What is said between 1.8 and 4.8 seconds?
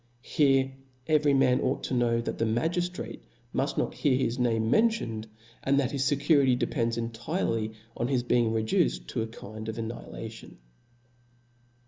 to khow that the magiftrate mufl not hear his name